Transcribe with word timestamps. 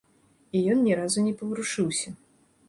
І 0.59 0.61
ён 0.75 0.79
ні 0.85 0.95
разу 1.01 1.27
не 1.27 1.33
паварушыўся. 1.43 2.17